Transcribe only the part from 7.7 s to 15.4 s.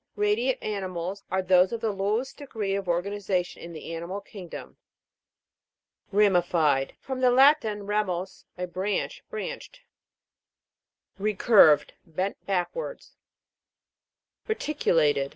ramus, a branch. Branched. RECU'RVED. Bent backwards. RETI'CULATED.